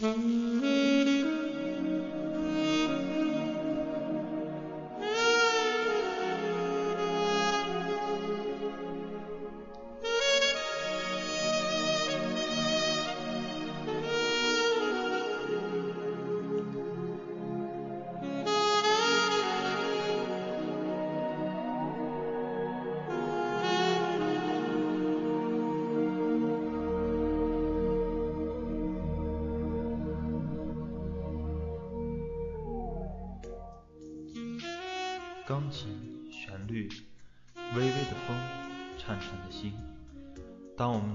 [0.00, 0.69] Mm-hmm.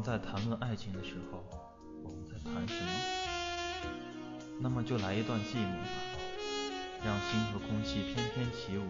[0.06, 1.44] 在谈论爱情的时候，
[2.04, 2.92] 我们在谈什么？
[4.60, 5.88] 那么就来一段寂寞吧，
[7.04, 8.84] 让心和空气翩翩起舞，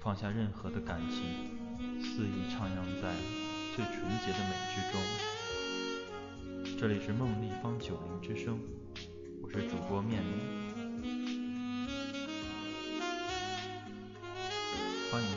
[0.00, 1.56] 放下任何的感情，
[2.02, 3.14] 肆意徜徉在
[3.76, 5.00] 最纯洁的美之中。
[6.76, 8.58] 这里是梦立方九零之声，
[9.40, 10.36] 我是主播面面。
[15.12, 15.28] 欢迎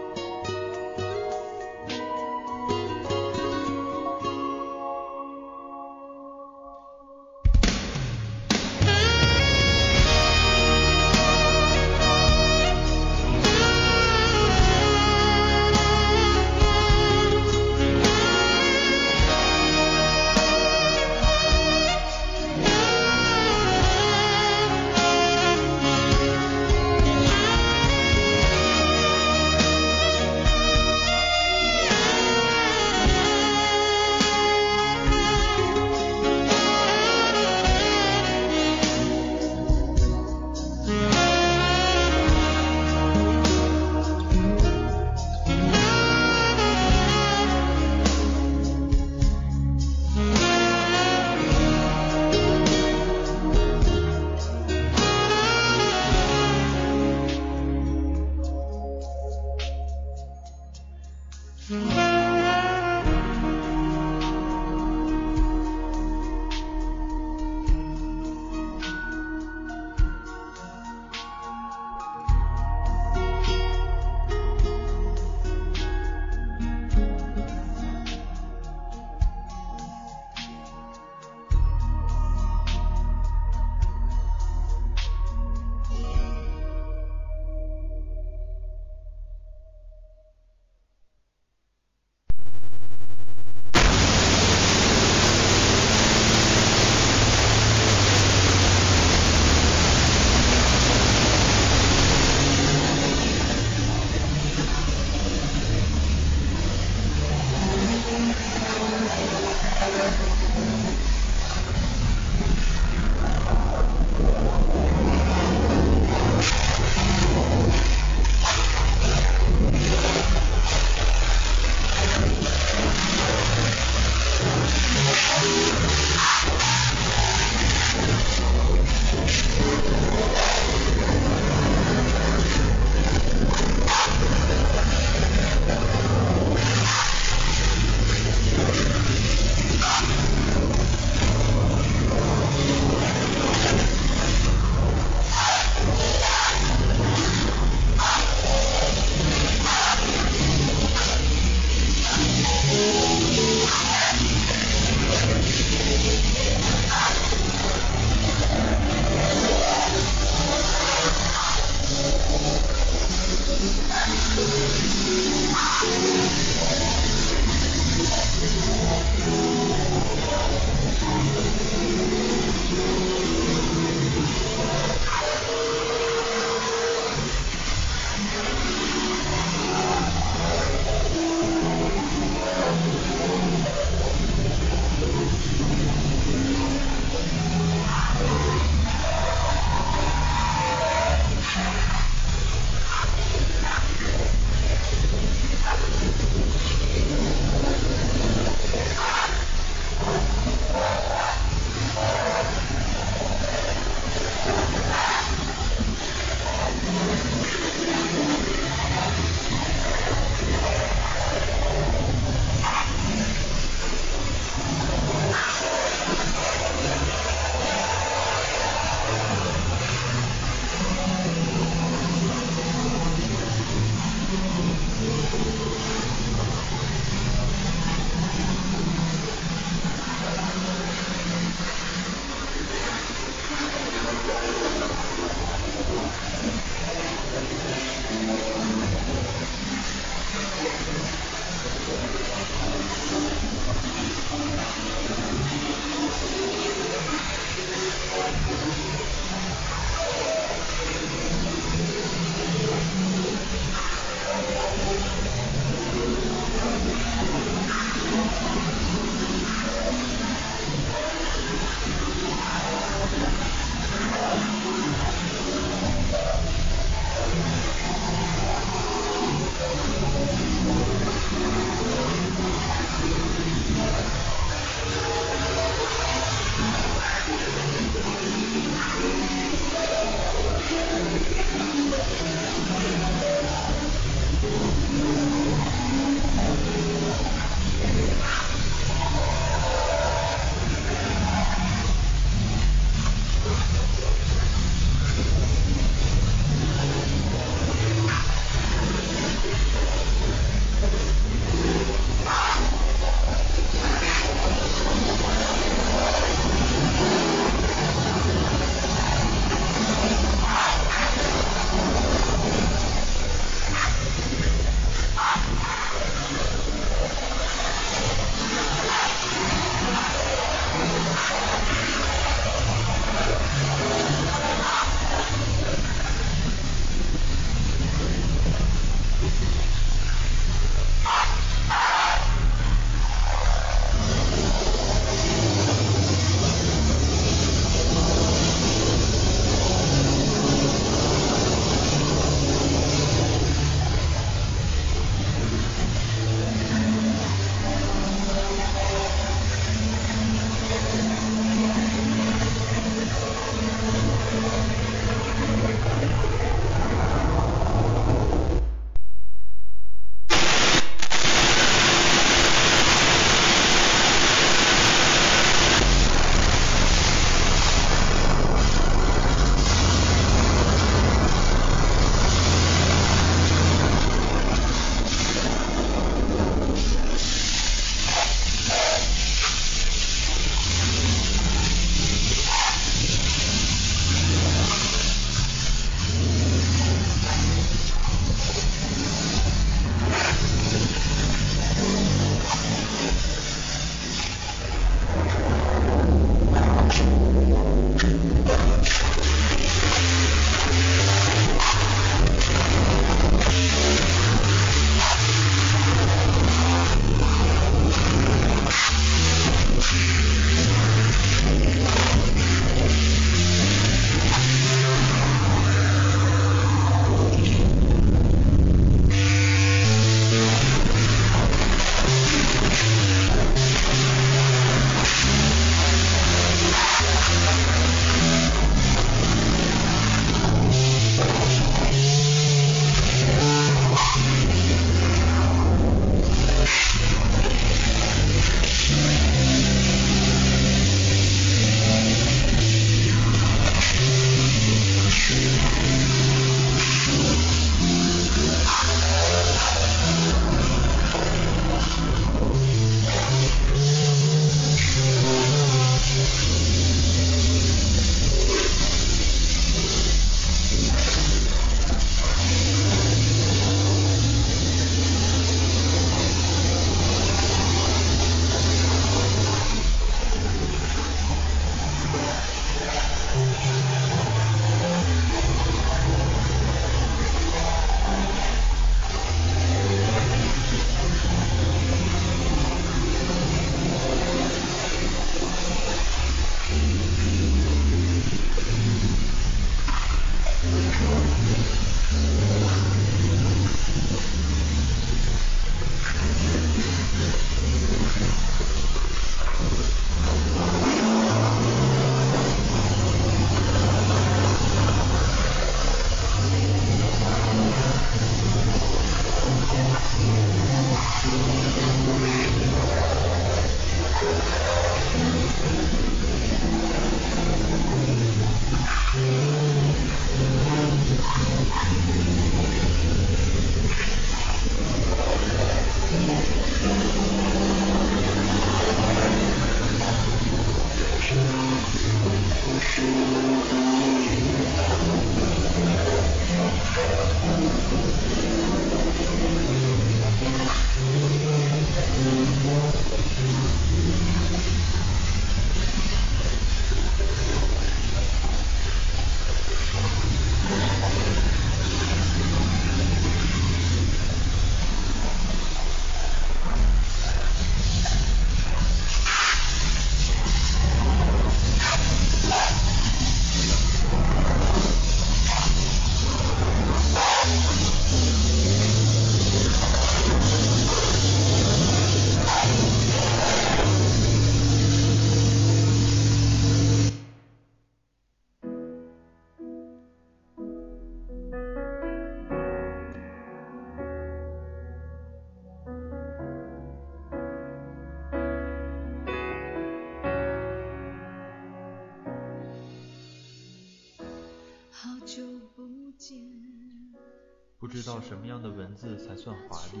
[597.90, 600.00] 知道什么样的文字才算华丽，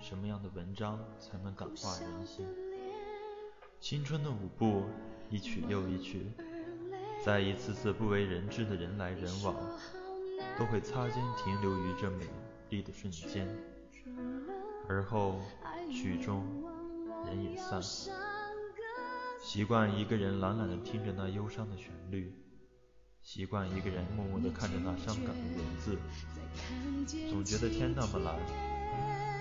[0.00, 2.46] 什么样的文章才能感化人心。
[3.78, 4.84] 青春的舞步，
[5.28, 6.32] 一曲又一曲，
[7.22, 9.54] 在一次次不为人知的人来人往，
[10.58, 12.24] 都会擦肩停留于这美
[12.70, 13.46] 丽的瞬间，
[14.88, 15.38] 而后
[15.92, 16.42] 曲终
[17.26, 17.82] 人也散。
[19.42, 22.34] 习惯一个人懒懒地听着那忧伤的旋律。
[23.30, 25.98] 习惯一个人默默地看着那伤感的文字，
[27.28, 28.34] 总觉得天那么蓝，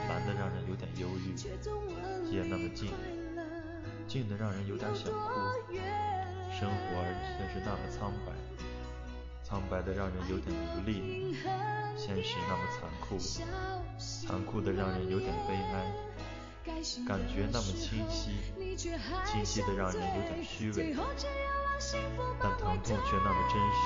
[0.10, 1.34] 蓝得让人有点忧郁；
[2.30, 2.92] 夜那么静，
[4.06, 5.30] 静得让人有点想哭。
[6.52, 7.02] 生活
[7.38, 8.34] 却是那么苍白，
[9.42, 11.38] 苍白得让人有点无力。
[11.96, 13.18] 现实那么残酷，
[13.98, 15.94] 残酷得让人有点悲哀。
[17.08, 18.32] 感觉那么清晰，
[19.26, 20.94] 清晰得让人有点虚伪。
[22.42, 23.80] 但疼痛却那么真实，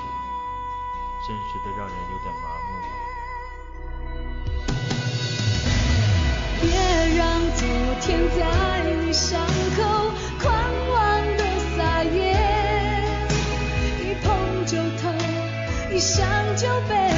[1.27, 2.69] 真实的让人有点麻木。
[6.61, 6.63] 别
[7.17, 7.21] 让
[7.55, 7.59] 昨
[7.99, 8.07] 天
[8.37, 8.39] 在
[8.83, 9.45] 你伤
[9.75, 9.79] 口
[10.41, 10.49] 狂
[10.89, 10.97] 妄
[11.35, 11.41] 的
[11.75, 12.15] 撒野，
[13.99, 15.03] 一碰就痛，
[15.91, 17.10] 一想就悲，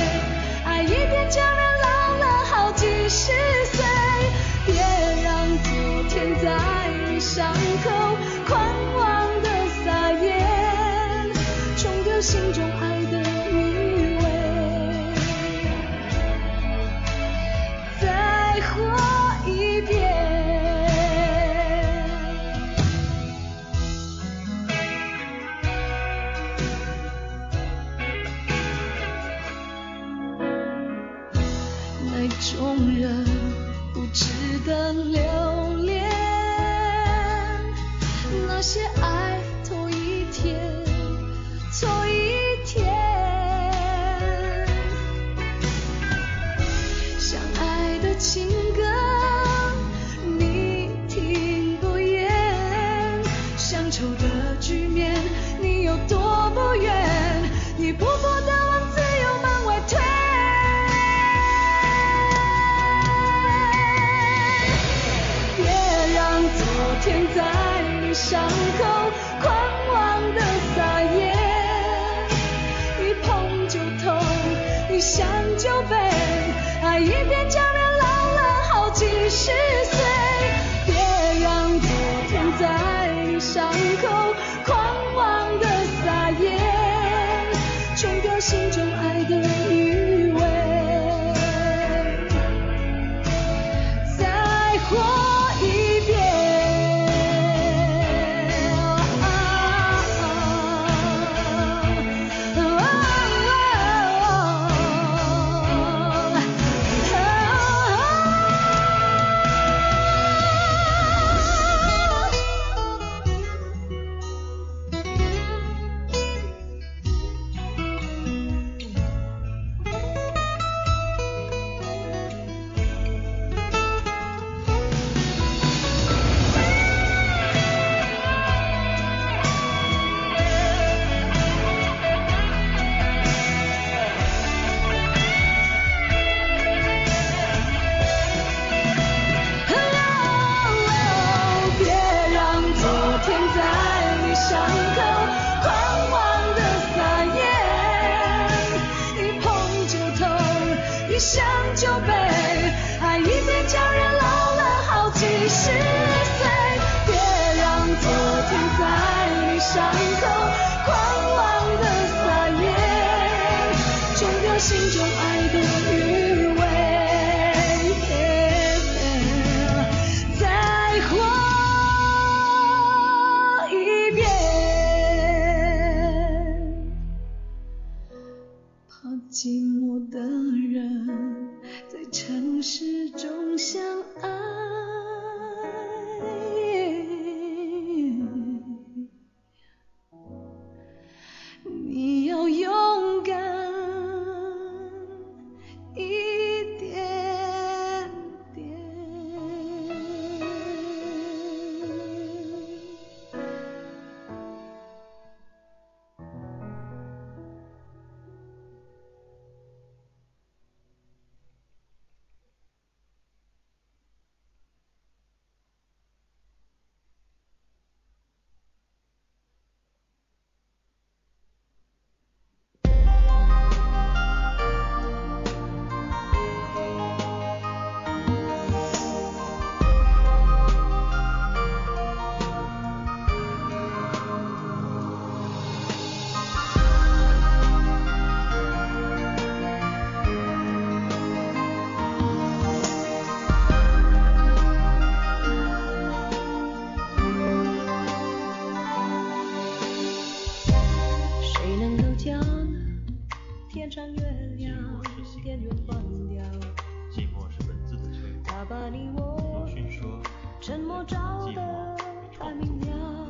[258.66, 260.20] 把你我迅说，
[260.62, 261.18] 沉默照
[261.54, 261.98] 得
[262.40, 263.28] 太明了。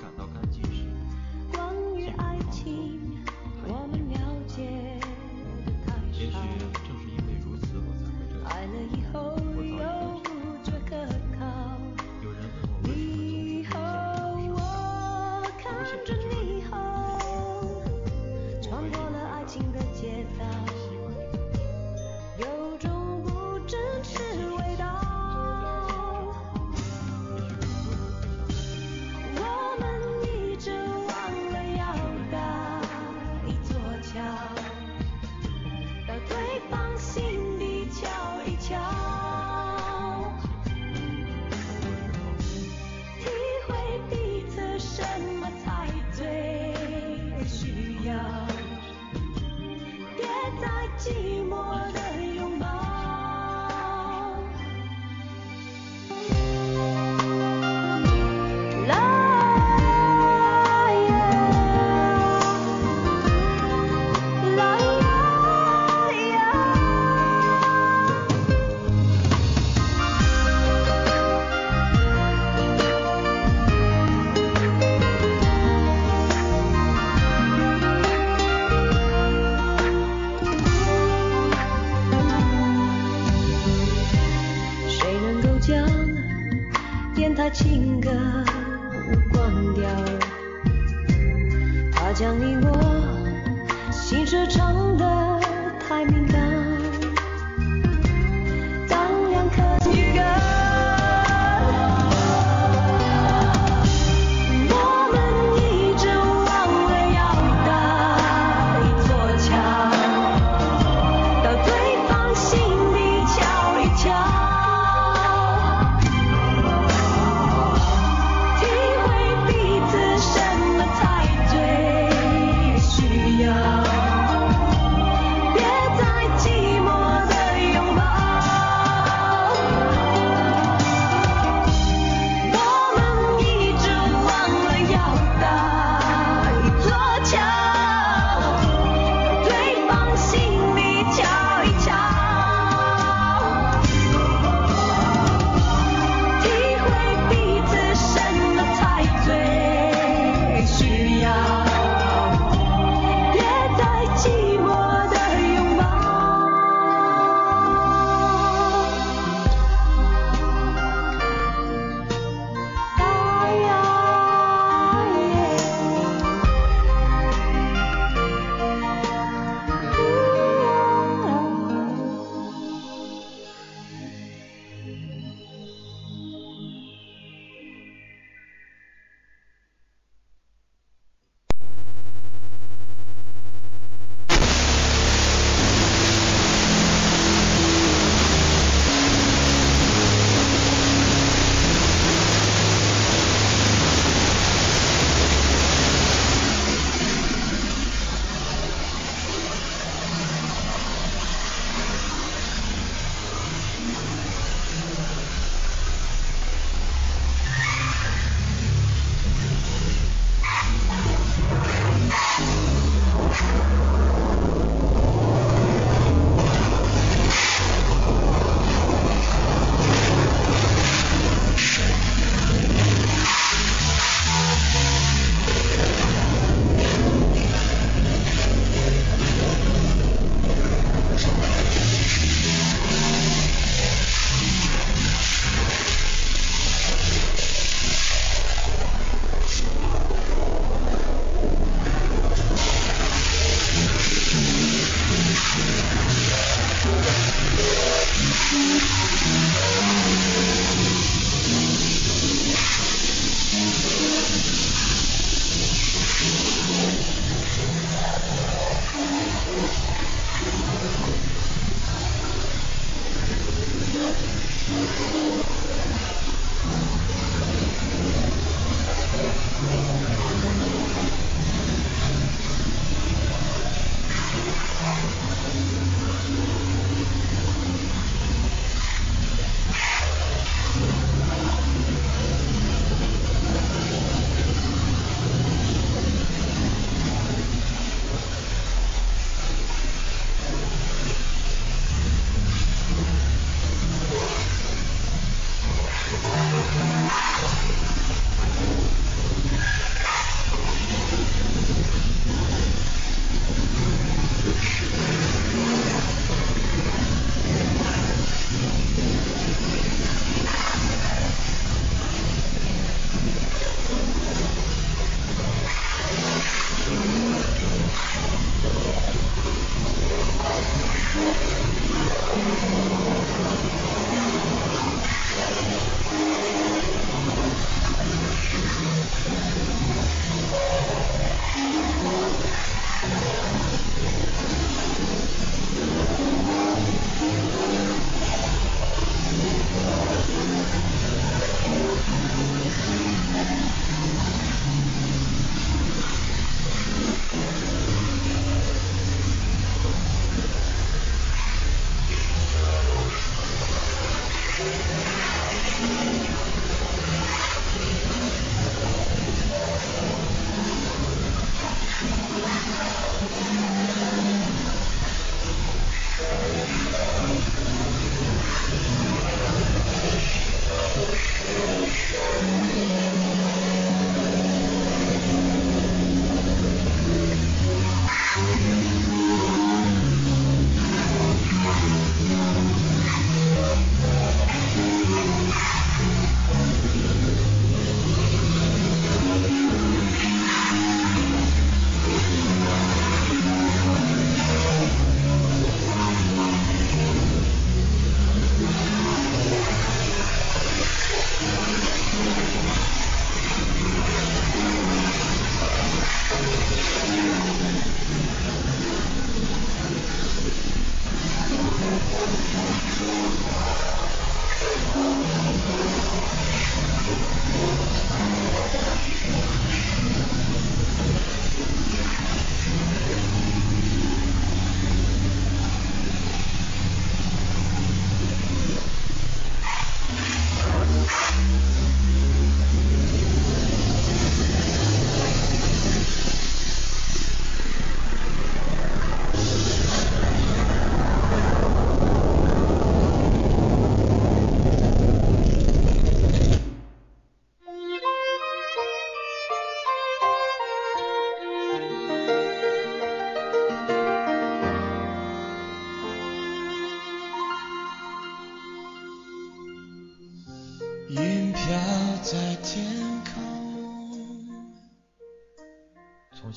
[0.00, 0.84] 感到干净时，
[1.52, 3.09] 关于爱情。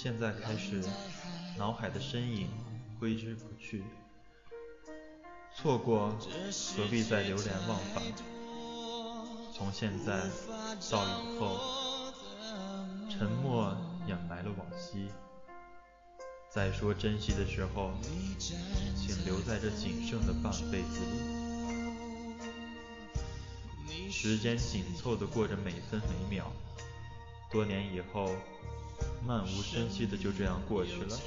[0.03, 0.83] 现在开始，
[1.57, 2.49] 脑海的身影
[2.99, 3.85] 挥之不去，
[5.55, 6.09] 错过
[6.75, 8.03] 何必再流连忘返？
[9.55, 10.29] 从现在
[10.91, 11.57] 到以后，
[13.09, 13.73] 沉默
[14.05, 15.07] 掩埋了往昔。
[16.49, 17.93] 再说珍惜的时候，
[18.37, 20.99] 请留在这仅剩的半辈子
[23.87, 24.11] 里。
[24.11, 26.51] 时间紧凑地过着每分每秒，
[27.49, 28.29] 多年以后，
[29.25, 31.19] 漫无声息的就这样过去了。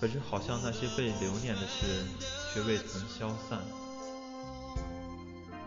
[0.00, 2.06] 可是好像那些被留念的事，
[2.54, 3.60] 却未曾消散，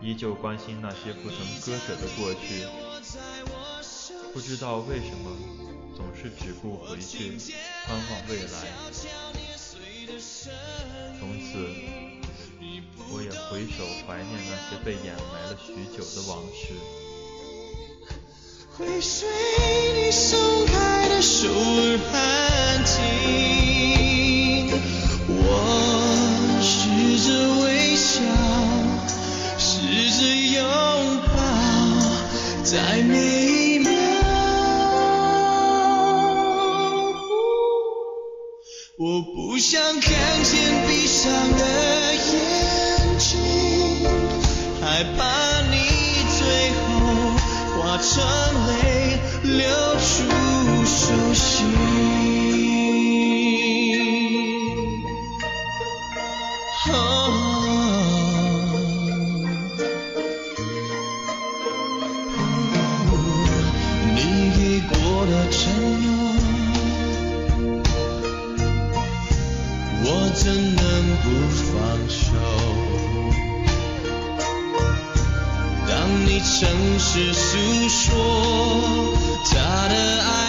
[0.00, 2.66] 依旧关心那些不曾割舍的过去。
[4.32, 5.30] 不知道为什么，
[5.96, 7.38] 总是止步回去，
[7.86, 8.68] 观望未来。
[11.18, 11.50] 从此。
[13.12, 16.62] 我也回首怀念那些被掩埋了许久的往事。
[18.76, 19.28] 会随
[19.94, 22.92] 你松开的手而安静，
[25.28, 25.38] 我
[26.60, 26.68] 试
[27.22, 27.28] 着
[27.62, 28.18] 微笑，
[29.56, 30.58] 试着拥
[31.36, 31.38] 抱，
[32.64, 33.14] 在每
[33.46, 33.92] 一秒。
[38.98, 40.10] 我不想看
[40.42, 41.62] 见闭上的
[42.12, 43.38] 眼睛。
[44.80, 45.22] 害怕
[47.94, 48.24] 化成
[48.66, 52.43] 泪流出手心。
[76.54, 79.12] 城市诉说
[79.44, 80.43] 他的爱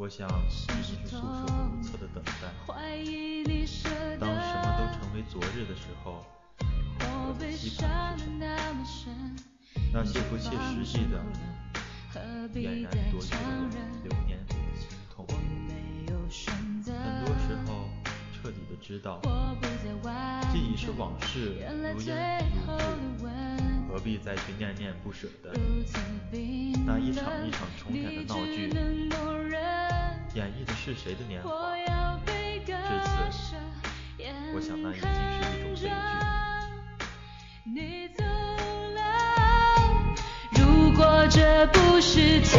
[0.00, 2.48] 我想，仅仅是束手无策的等待。
[4.18, 6.24] 当什么都成为昨日的时候，
[7.00, 9.36] 我的期盼是什么？
[9.92, 11.20] 那些不切实际的，
[12.54, 13.40] 俨然夺去了
[14.02, 14.38] 流年
[14.74, 15.26] 心痛。
[16.86, 17.90] 很多时候，
[18.32, 19.20] 彻底的知道，
[20.50, 21.56] 既已是往事，
[21.92, 22.72] 如烟如
[23.18, 23.28] 故，
[23.92, 25.52] 何必再去念念不舍的？
[26.86, 28.72] 那一场一场重演的闹剧，
[30.34, 31.50] 演绎的是谁的年华？
[32.66, 33.56] 至此，
[34.54, 35.02] 我想那已经
[35.74, 35.88] 是一种
[37.74, 37.78] 悲
[38.14, 38.20] 剧。
[40.52, 42.58] 如果这不是结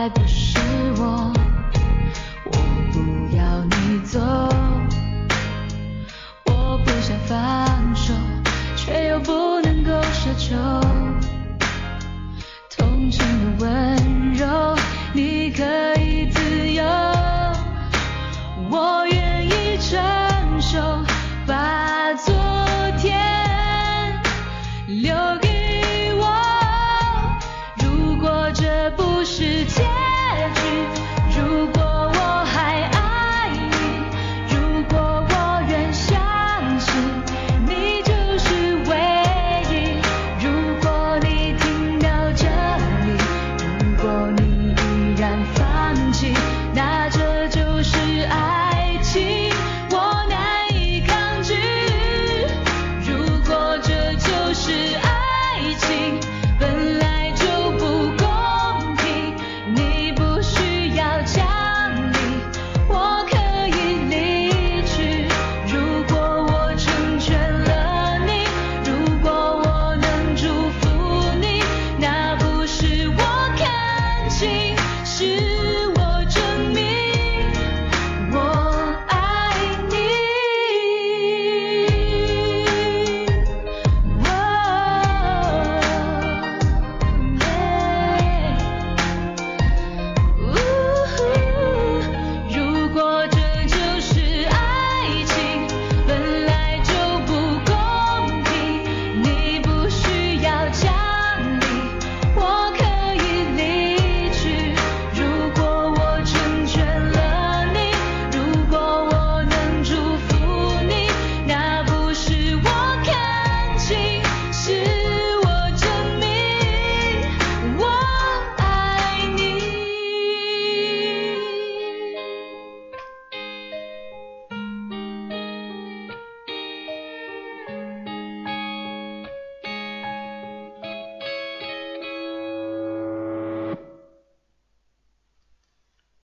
[0.00, 0.39] I wish